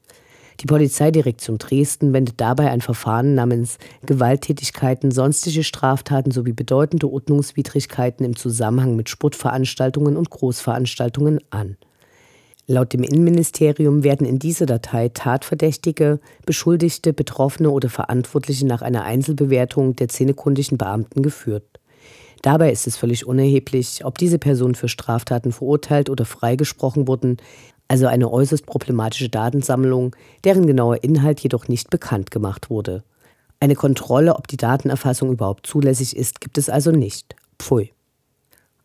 Die 0.61 0.67
Polizeidirektion 0.67 1.57
Dresden 1.57 2.13
wendet 2.13 2.39
dabei 2.39 2.69
ein 2.69 2.81
Verfahren 2.81 3.33
namens 3.33 3.79
Gewalttätigkeiten, 4.05 5.09
sonstige 5.09 5.63
Straftaten 5.63 6.29
sowie 6.29 6.53
bedeutende 6.53 7.11
Ordnungswidrigkeiten 7.11 8.23
im 8.23 8.35
Zusammenhang 8.35 8.95
mit 8.95 9.09
Sportveranstaltungen 9.09 10.15
und 10.15 10.29
Großveranstaltungen 10.29 11.39
an. 11.49 11.77
Laut 12.67 12.93
dem 12.93 13.01
Innenministerium 13.01 14.03
werden 14.03 14.27
in 14.27 14.37
dieser 14.37 14.67
Datei 14.67 15.09
Tatverdächtige, 15.09 16.19
Beschuldigte, 16.45 17.11
Betroffene 17.11 17.71
oder 17.71 17.89
Verantwortliche 17.89 18.67
nach 18.67 18.83
einer 18.83 19.03
Einzelbewertung 19.03 19.95
der 19.95 20.09
zähnekundigen 20.09 20.77
Beamten 20.77 21.23
geführt. 21.23 21.79
Dabei 22.43 22.71
ist 22.71 22.85
es 22.85 22.97
völlig 22.97 23.25
unerheblich, 23.25 24.05
ob 24.05 24.19
diese 24.19 24.37
Personen 24.37 24.75
für 24.75 24.87
Straftaten 24.87 25.51
verurteilt 25.51 26.09
oder 26.09 26.25
freigesprochen 26.25 27.07
wurden, 27.07 27.37
also 27.91 28.07
eine 28.07 28.31
äußerst 28.31 28.65
problematische 28.65 29.27
Datensammlung, 29.27 30.15
deren 30.45 30.65
genauer 30.65 31.03
Inhalt 31.03 31.41
jedoch 31.41 31.67
nicht 31.67 31.89
bekannt 31.89 32.31
gemacht 32.31 32.69
wurde. 32.69 33.03
Eine 33.59 33.75
Kontrolle, 33.75 34.37
ob 34.37 34.47
die 34.47 34.55
Datenerfassung 34.55 35.29
überhaupt 35.29 35.67
zulässig 35.67 36.15
ist, 36.15 36.39
gibt 36.39 36.57
es 36.57 36.69
also 36.69 36.91
nicht. 36.91 37.35
Pfui. 37.59 37.91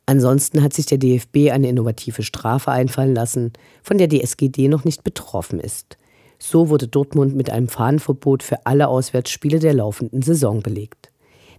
Ansonsten 0.07 0.61
hat 0.61 0.73
sich 0.73 0.87
der 0.87 0.99
DFB 0.99 1.53
eine 1.53 1.69
innovative 1.69 2.25
Strafe 2.25 2.73
einfallen 2.73 3.15
lassen, 3.15 3.53
von 3.85 3.97
der 3.97 4.09
die 4.09 4.25
SGD 4.25 4.67
noch 4.67 4.83
nicht 4.83 5.05
betroffen 5.05 5.61
ist. 5.61 5.99
So 6.41 6.69
wurde 6.69 6.89
Dortmund 6.89 7.37
mit 7.37 7.49
einem 7.49 7.69
Fahnenverbot 7.69 8.43
für 8.43 8.67
alle 8.67 8.89
Auswärtsspiele 8.89 9.61
der 9.61 9.75
laufenden 9.75 10.23
Saison 10.23 10.63
belegt. 10.63 11.13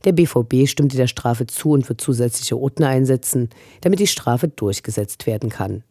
Der 0.04 0.12
BVB 0.12 0.68
stimmte 0.68 0.98
der 0.98 1.08
Strafe 1.08 1.48
zu 1.48 1.72
und 1.72 1.88
wird 1.88 2.02
zusätzliche 2.02 2.58
Ordner 2.58 2.90
einsetzen, 2.90 3.50
damit 3.80 4.02
die 4.02 4.08
Strafe 4.08 4.50
durchgesetzt 4.50 5.28
werden 5.28 5.50
kann. 5.50 5.84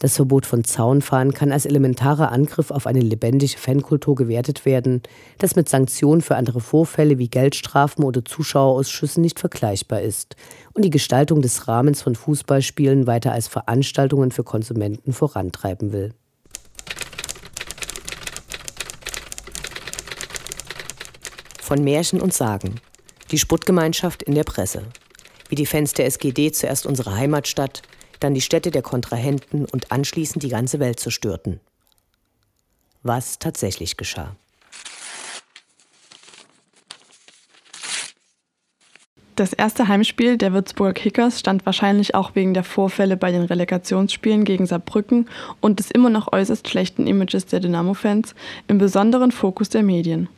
Das 0.00 0.16
Verbot 0.16 0.46
von 0.46 0.64
Zaunfahren 0.64 1.34
kann 1.34 1.52
als 1.52 1.66
elementarer 1.66 2.32
Angriff 2.32 2.70
auf 2.70 2.86
eine 2.86 3.00
lebendige 3.00 3.58
Fankultur 3.58 4.14
gewertet 4.14 4.64
werden, 4.64 5.02
das 5.36 5.56
mit 5.56 5.68
Sanktionen 5.68 6.22
für 6.22 6.36
andere 6.36 6.60
Vorfälle 6.60 7.18
wie 7.18 7.28
Geldstrafen 7.28 8.02
oder 8.02 8.24
Zuschauerausschüssen 8.24 9.20
nicht 9.20 9.38
vergleichbar 9.38 10.00
ist 10.00 10.36
und 10.72 10.86
die 10.86 10.90
Gestaltung 10.90 11.42
des 11.42 11.68
Rahmens 11.68 12.00
von 12.00 12.14
Fußballspielen 12.14 13.06
weiter 13.06 13.32
als 13.32 13.46
Veranstaltungen 13.46 14.30
für 14.30 14.42
Konsumenten 14.42 15.12
vorantreiben 15.12 15.92
will. 15.92 16.14
Von 21.60 21.84
Märchen 21.84 22.22
und 22.22 22.32
Sagen. 22.32 22.76
Die 23.30 23.38
Sputtgemeinschaft 23.38 24.22
in 24.22 24.34
der 24.34 24.44
Presse. 24.44 24.82
Wie 25.50 25.56
die 25.56 25.66
Fans 25.66 25.92
der 25.92 26.06
SGD 26.06 26.52
zuerst 26.52 26.86
unsere 26.86 27.16
Heimatstadt, 27.16 27.82
dann 28.20 28.34
die 28.34 28.40
Städte 28.40 28.70
der 28.70 28.82
Kontrahenten 28.82 29.64
und 29.64 29.90
anschließend 29.90 30.42
die 30.42 30.48
ganze 30.48 30.78
Welt 30.78 31.00
zerstörten. 31.00 31.60
Was 33.02 33.38
tatsächlich 33.38 33.96
geschah. 33.96 34.36
Das 39.40 39.54
erste 39.54 39.88
Heimspiel 39.88 40.36
der 40.36 40.52
Würzburger 40.52 40.92
Kickers 40.92 41.40
stand 41.40 41.64
wahrscheinlich 41.64 42.14
auch 42.14 42.34
wegen 42.34 42.52
der 42.52 42.62
Vorfälle 42.62 43.16
bei 43.16 43.32
den 43.32 43.44
Relegationsspielen 43.44 44.44
gegen 44.44 44.66
Saarbrücken 44.66 45.30
und 45.62 45.78
des 45.78 45.90
immer 45.90 46.10
noch 46.10 46.30
äußerst 46.30 46.68
schlechten 46.68 47.06
Images 47.06 47.46
der 47.46 47.60
Dynamo-Fans 47.60 48.34
im 48.68 48.76
besonderen 48.76 49.32
Fokus 49.32 49.70
der 49.70 49.82
Medien. 49.82 50.28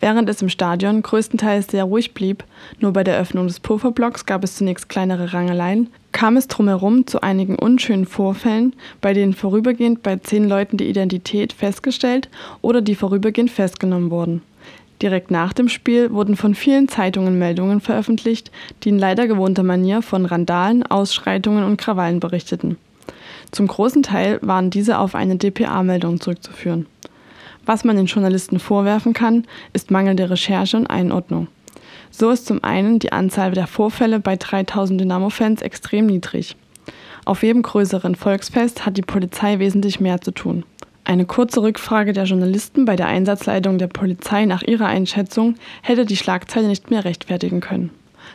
Während 0.00 0.28
es 0.28 0.42
im 0.42 0.48
Stadion 0.48 1.02
größtenteils 1.02 1.68
sehr 1.68 1.84
ruhig 1.84 2.14
blieb, 2.14 2.44
nur 2.80 2.92
bei 2.92 3.04
der 3.04 3.18
Öffnung 3.18 3.46
des 3.46 3.60
Pufferblocks 3.60 4.26
gab 4.26 4.44
es 4.44 4.56
zunächst 4.56 4.88
kleinere 4.88 5.32
Rangeleien, 5.32 5.88
kam 6.12 6.36
es 6.36 6.48
drumherum 6.48 7.06
zu 7.06 7.20
einigen 7.22 7.56
unschönen 7.56 8.06
Vorfällen, 8.06 8.74
bei 9.00 9.12
denen 9.12 9.34
vorübergehend 9.34 10.02
bei 10.02 10.16
zehn 10.16 10.48
Leuten 10.48 10.76
die 10.76 10.88
Identität 10.88 11.52
festgestellt 11.52 12.28
oder 12.62 12.80
die 12.80 12.94
vorübergehend 12.94 13.50
festgenommen 13.50 14.10
wurden. 14.10 14.42
Direkt 15.00 15.30
nach 15.30 15.52
dem 15.52 15.68
Spiel 15.68 16.12
wurden 16.12 16.34
von 16.34 16.54
vielen 16.54 16.88
Zeitungen 16.88 17.38
Meldungen 17.38 17.80
veröffentlicht, 17.80 18.50
die 18.82 18.88
in 18.88 18.98
leider 18.98 19.28
gewohnter 19.28 19.62
Manier 19.62 20.02
von 20.02 20.26
Randalen, 20.26 20.82
Ausschreitungen 20.82 21.62
und 21.62 21.76
Krawallen 21.76 22.18
berichteten. 22.18 22.76
Zum 23.52 23.66
großen 23.66 24.02
Teil 24.02 24.40
waren 24.42 24.70
diese 24.70 24.98
auf 24.98 25.14
eine 25.14 25.36
DPA-Meldung 25.36 26.20
zurückzuführen. 26.20 26.86
Was 27.68 27.84
man 27.84 27.96
den 27.96 28.06
Journalisten 28.06 28.60
vorwerfen 28.60 29.12
kann, 29.12 29.44
ist 29.74 29.90
mangelnde 29.90 30.30
Recherche 30.30 30.74
und 30.74 30.86
Einordnung. 30.86 31.48
So 32.10 32.30
ist 32.30 32.46
zum 32.46 32.64
einen 32.64 32.98
die 32.98 33.12
Anzahl 33.12 33.52
der 33.52 33.66
Vorfälle 33.66 34.20
bei 34.20 34.36
3000 34.36 34.98
Dynamo-Fans 34.98 35.60
extrem 35.60 36.06
niedrig. 36.06 36.56
Auf 37.26 37.42
jedem 37.42 37.60
größeren 37.60 38.14
Volksfest 38.14 38.86
hat 38.86 38.96
die 38.96 39.02
Polizei 39.02 39.58
wesentlich 39.58 40.00
mehr 40.00 40.18
zu 40.22 40.30
tun. 40.30 40.64
Eine 41.04 41.26
kurze 41.26 41.60
Rückfrage 41.60 42.14
der 42.14 42.24
Journalisten 42.24 42.86
bei 42.86 42.96
der 42.96 43.08
Einsatzleitung 43.08 43.76
der 43.76 43.88
Polizei 43.88 44.46
nach 44.46 44.62
ihrer 44.62 44.86
Einschätzung 44.86 45.56
hätte 45.82 46.06
die 46.06 46.16
Schlagzeile 46.16 46.68
nicht 46.68 46.90
mehr 46.90 47.04
rechtfertigen 47.04 47.60
können. 47.60 47.90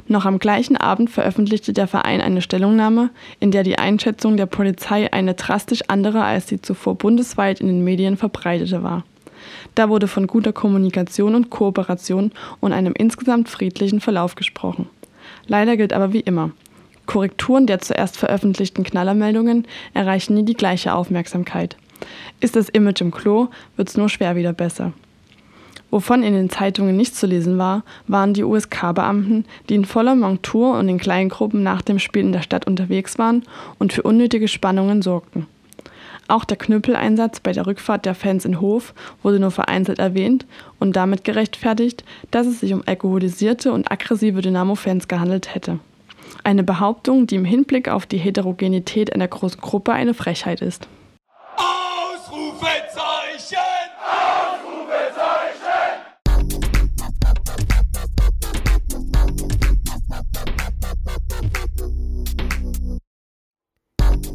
Noch 0.08 0.26
am 0.28 0.38
gleichen 0.38 0.78
Abend 0.78 1.10
veröffentlichte 1.10 1.74
der 1.74 1.88
Verein 1.88 2.22
eine 2.22 2.44
Stellungnahme, 2.44 3.10
in 3.40 3.50
der 3.50 3.64
die 3.64 3.80
Einschätzung 3.80 4.38
der 4.38 4.46
Polizei 4.46 5.12
eine 5.12 5.34
drastisch 5.34 5.82
andere 5.88 6.24
als 6.24 6.46
die 6.46 6.62
zuvor 6.62 7.00
bundesweit 7.00 7.62
in 7.62 7.66
den 7.68 7.84
Medien 7.84 8.16
verbreitete 8.16 8.84
war. 8.84 9.04
Da 9.76 9.90
wurde 9.90 10.08
von 10.08 10.28
guter 10.28 10.54
Kommunikation 10.54 11.36
und 11.36 11.50
Kooperation 11.50 12.32
und 12.60 12.74
einem 12.74 12.94
insgesamt 12.98 13.50
friedlichen 13.50 14.02
Verlauf 14.02 14.36
gesprochen. 14.36 14.90
Leider 15.48 15.78
gilt 15.78 15.94
aber 15.94 16.14
wie 16.14 16.20
immer, 16.20 16.52
Korrekturen 17.06 17.68
der 17.68 17.80
zuerst 17.80 18.18
veröffentlichten 18.18 18.84
Knallermeldungen 18.84 19.68
erreichen 19.94 20.36
nie 20.36 20.46
die 20.46 20.54
gleiche 20.54 20.94
Aufmerksamkeit. 20.94 21.76
Ist 22.40 22.56
das 22.56 22.70
Image 22.70 23.02
im 23.02 23.12
Klo, 23.12 23.50
wird 23.76 23.90
es 23.90 23.98
nur 23.98 24.10
schwer 24.10 24.36
wieder 24.36 24.54
besser. 24.54 24.94
Wovon 25.92 26.24
in 26.24 26.34
den 26.34 26.50
Zeitungen 26.50 26.98
nichts 26.98 27.20
zu 27.20 27.28
lesen 27.28 27.60
war, 27.60 27.84
waren 28.08 28.34
die 28.34 28.44
USK-Beamten, 28.44 29.46
die 29.70 29.76
in 29.76 29.86
voller 29.86 30.16
Montur 30.16 30.78
und 30.80 30.90
in 30.90 30.98
kleinen 30.98 31.30
Gruppen 31.30 31.62
nach 31.62 31.84
dem 31.84 32.00
Spiel 32.00 32.24
in 32.24 32.32
der 32.32 32.42
Stadt 32.42 32.66
unterwegs 32.66 33.20
waren 33.20 33.44
und 33.78 33.94
für 33.94 34.02
unnötige 34.02 34.48
Spannungen 34.48 35.04
sorgten. 35.04 35.46
Auch 36.28 36.46
der 36.46 36.58
Knüppeleinsatz 36.58 37.40
bei 37.40 37.52
der 37.52 37.68
Rückfahrt 37.68 38.06
der 38.06 38.16
Fans 38.16 38.46
in 38.46 38.62
Hof 38.62 38.94
wurde 39.22 39.40
nur 39.40 39.52
vereinzelt 39.52 40.00
erwähnt 40.00 40.46
und 40.80 40.96
damit 40.96 41.24
gerechtfertigt, 41.24 42.04
dass 42.32 42.48
es 42.48 42.62
sich 42.62 42.74
um 42.74 42.84
alkoholisierte 42.86 43.72
und 43.72 43.92
aggressive 43.92 44.42
Dynamo-Fans 44.42 45.08
gehandelt 45.08 45.54
hätte. 45.54 45.80
Eine 46.44 46.64
Behauptung, 46.64 47.28
die 47.28 47.36
im 47.36 47.46
Hinblick 47.46 47.90
auf 47.90 48.06
die 48.06 48.18
Heterogenität 48.18 49.14
einer 49.14 49.28
großen 49.28 49.62
Gruppe 49.62 49.94
eine 49.94 50.14
Frechheit 50.14 50.62
ist. 50.62 50.88
Ausrufezeichen! 51.58 53.58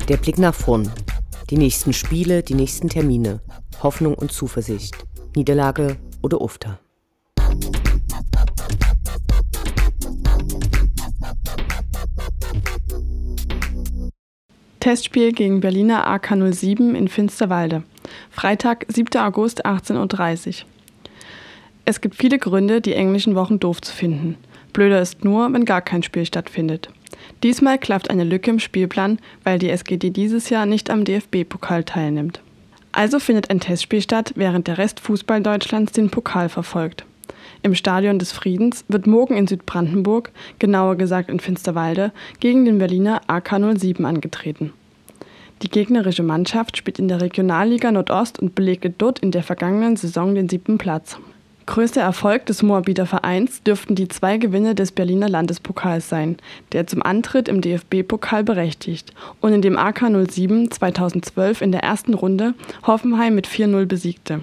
Der 0.09 0.16
Blick 0.16 0.38
nach 0.38 0.54
vorn. 0.54 0.90
Die 1.50 1.56
nächsten 1.56 1.94
Spiele, 1.94 2.42
die 2.42 2.52
nächsten 2.52 2.90
Termine. 2.90 3.40
Hoffnung 3.82 4.14
und 4.14 4.30
Zuversicht. 4.30 4.94
Niederlage 5.34 5.96
oder 6.20 6.42
Ufter. 6.42 6.78
Testspiel 14.80 15.32
gegen 15.32 15.60
Berliner 15.60 16.06
AK 16.06 16.36
07 16.52 16.94
in 16.94 17.08
Finsterwalde. 17.08 17.82
Freitag, 18.30 18.84
7. 18.88 19.18
August, 19.18 19.64
18.30 19.64 20.48
Uhr. 20.48 20.68
Es 21.87 22.02
gibt 22.02 22.14
viele 22.14 22.38
Gründe, 22.38 22.82
die 22.82 22.92
englischen 22.92 23.34
Wochen 23.34 23.58
doof 23.58 23.80
zu 23.80 23.94
finden. 23.94 24.37
Blöder 24.72 25.00
ist 25.00 25.24
nur, 25.24 25.52
wenn 25.52 25.64
gar 25.64 25.81
kein 25.81 26.02
Spiel 26.02 26.26
stattfindet. 26.26 26.90
Diesmal 27.42 27.78
klafft 27.78 28.11
eine 28.11 28.24
Lücke 28.24 28.50
im 28.50 28.59
Spielplan, 28.59 29.18
weil 29.44 29.59
die 29.59 29.70
SGD 29.70 30.11
dieses 30.11 30.50
Jahr 30.50 30.66
nicht 30.66 30.90
am 30.90 31.04
DFB-Pokal 31.04 31.85
teilnimmt. 31.85 32.40
Also 32.92 33.18
findet 33.18 33.50
ein 33.50 33.61
Testspiel 33.61 34.02
statt, 34.02 34.33
während 34.35 34.66
der 34.66 34.78
Rest 34.78 35.00
Fußball 35.00 35.42
Deutschlands 35.42 35.92
den 35.92 36.11
Pokal 36.11 36.48
verfolgt. 36.48 37.04
Im 37.62 37.74
Stadion 37.74 38.18
des 38.18 38.33
Friedens 38.33 38.85
wird 38.88 39.07
morgen 39.07 39.37
in 39.37 39.46
Südbrandenburg, 39.46 40.31
genauer 40.59 40.96
gesagt 40.96 41.28
in 41.28 41.40
Finsterwalde, 41.40 42.12
gegen 42.40 42.64
den 42.64 42.78
Berliner 42.78 43.20
AK 43.26 43.61
07 43.78 44.04
angetreten. 44.04 44.72
Die 45.62 45.68
gegnerische 45.68 46.22
Mannschaft 46.22 46.76
spielt 46.76 47.00
in 47.00 47.09
der 47.09 47.20
Regionalliga 47.20 47.90
Nordost 47.90 48.38
und 48.38 48.54
belegte 48.54 48.90
dort 48.90 49.18
in 49.18 49.33
der 49.33 49.42
vergangenen 49.42 49.96
Saison 49.96 50.35
den 50.35 50.48
siebten 50.48 50.78
Platz. 50.78 51.18
Größter 51.68 52.00
Erfolg 52.00 52.46
des 52.46 52.62
Moabiter 52.62 53.04
Vereins 53.04 53.62
dürften 53.62 53.94
die 53.94 54.09
zwei 54.09 54.38
Gewinne 54.38 54.74
des 54.74 54.90
Berliner 54.90 55.28
Landespokals 55.28 56.09
sein, 56.09 56.38
der 56.72 56.87
zum 56.87 57.02
Antritt 57.02 57.46
im 57.46 57.61
DFB-Pokal 57.61 58.42
berechtigt 58.42 59.12
und 59.42 59.52
in 59.52 59.61
dem 59.61 59.76
AK 59.76 60.11
07 60.31 60.70
2012 60.70 61.61
in 61.61 61.70
der 61.70 61.83
ersten 61.83 62.14
Runde 62.14 62.54
Hoffenheim 62.87 63.35
mit 63.35 63.46
4-0 63.46 63.85
besiegte. 63.85 64.42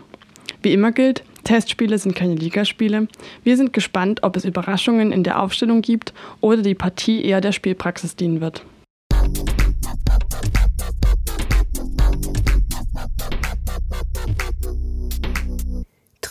Wie 0.62 0.72
immer 0.72 0.92
gilt, 0.92 1.24
Testspiele 1.44 1.98
sind 1.98 2.16
keine 2.16 2.36
Ligaspiele. 2.36 3.08
Wir 3.44 3.58
sind 3.58 3.74
gespannt, 3.74 4.22
ob 4.22 4.36
es 4.36 4.46
Überraschungen 4.46 5.12
in 5.12 5.24
der 5.24 5.42
Aufstellung 5.42 5.82
gibt 5.82 6.14
oder 6.42 6.62
die 6.62 6.76
Partie 6.76 7.26
eher 7.26 7.42
der 7.42 7.54
Spielpraxis 7.54 8.16
dienen 8.16 8.40
wird. 8.40 8.64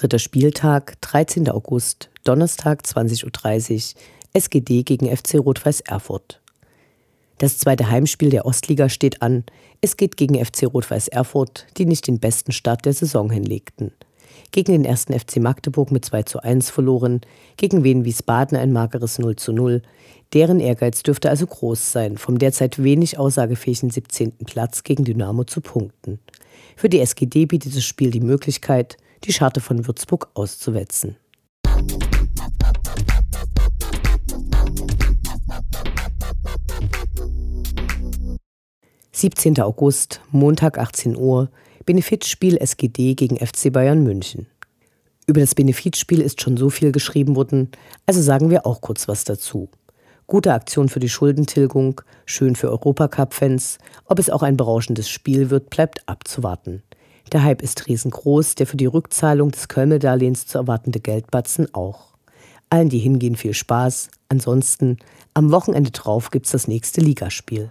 Dritter 0.05 0.19
Spieltag, 0.19 1.01
13. 1.01 1.49
August, 1.49 2.11
Donnerstag 2.25 2.83
20.30 2.83 3.95
Uhr, 3.95 4.01
SGD 4.35 4.83
gegen 4.83 5.09
FC 5.09 5.37
Rot-Weiß 5.37 5.81
Erfurt. 5.81 6.43
Das 7.39 7.57
zweite 7.57 7.91
Heimspiel 7.91 8.29
der 8.29 8.45
Ostliga 8.45 8.91
steht 8.91 9.23
an. 9.23 9.45
Es 9.81 9.97
geht 9.97 10.19
gegen 10.19 10.35
FC 10.45 10.65
Rot-Weiß 10.65 11.09
Erfurt, 11.09 11.67
die 11.79 11.87
nicht 11.87 12.07
den 12.07 12.19
besten 12.19 12.53
Start 12.53 12.85
der 12.85 12.93
Saison 12.93 13.31
hinlegten. 13.31 13.93
Gegen 14.51 14.73
den 14.73 14.85
ersten 14.85 15.19
FC 15.19 15.39
Magdeburg 15.39 15.91
mit 15.91 16.05
2 16.05 16.25
zu 16.25 16.43
1 16.43 16.69
verloren, 16.69 17.23
gegen 17.57 17.83
Wien 17.83 18.05
Wiesbaden 18.05 18.59
ein 18.59 18.73
mageres 18.73 19.19
0 19.19 19.37
zu 19.37 19.55
0. 19.55 19.81
Deren 20.35 20.61
Ehrgeiz 20.61 21.03
dürfte 21.03 21.31
also 21.31 21.47
groß 21.47 21.93
sein, 21.93 22.19
vom 22.19 22.39
derzeit 22.39 22.83
wenig 22.83 23.19
aussagefähigen 23.19 23.89
17. 23.89 24.33
Platz 24.45 24.83
gegen 24.83 25.07
Dynamo 25.07 25.45
zu 25.45 25.63
punkten. 25.63 26.19
Für 26.77 26.91
die 26.91 27.01
SGD 27.01 27.47
bietet 27.47 27.75
das 27.75 27.85
Spiel 27.85 28.11
die 28.11 28.21
Möglichkeit, 28.21 28.99
die 29.25 29.33
Scharte 29.33 29.61
von 29.61 29.87
Würzburg 29.87 30.29
auszuwetzen. 30.35 31.17
Siebzehnter 39.13 39.67
August, 39.67 40.21
Montag 40.31 40.79
18 40.79 41.17
Uhr, 41.17 41.49
Benefizspiel 41.87 42.59
SGD 42.59 43.15
gegen 43.15 43.37
FC 43.37 43.73
Bayern 43.73 44.03
München. 44.03 44.47
Über 45.27 45.41
das 45.41 45.55
Benefizspiel 45.55 46.21
ist 46.21 46.43
schon 46.43 46.57
so 46.57 46.69
viel 46.69 46.93
geschrieben 46.93 47.37
worden, 47.37 47.71
also 48.07 48.21
sagen 48.21 48.51
wir 48.51 48.67
auch 48.67 48.81
kurz 48.81 49.09
was 49.09 49.25
dazu. 49.25 49.71
Gute 50.27 50.53
Aktion 50.53 50.89
für 50.89 51.01
die 51.01 51.09
Schuldentilgung, 51.09 52.01
schön 52.27 52.57
für 52.57 52.71
Europacup-Fans. 52.71 53.79
Ob 54.07 54.19
es 54.19 54.31
auch 54.31 54.43
ein 54.43 54.57
berauschendes 54.57 55.09
Spiel 55.09 55.51
wird, 55.51 55.71
bleibt 55.71 56.09
abzuwarten. 56.09 56.83
Der 57.33 57.43
Hype 57.43 57.63
ist 57.63 57.89
riesengroß, 57.89 58.55
der 58.55 58.67
für 58.67 58.77
die 58.77 58.87
Rückzahlung 58.87 59.51
des 59.51 59.69
Kölmel-Darlehens 59.69 60.47
zu 60.47 60.59
erwartende 60.59 61.01
Geldbatzen 61.01 61.75
auch. 61.75 62.15
Allen, 62.71 62.89
die 62.89 62.99
hingehen, 62.99 63.37
viel 63.37 63.55
Spaß. 63.55 64.11
Ansonsten, 64.29 64.99
am 65.33 65.51
Wochenende 65.51 65.91
drauf 65.91 66.31
gibt's 66.31 66.51
das 66.51 66.69
nächste 66.69 67.01
Ligaspiel. 67.01 67.71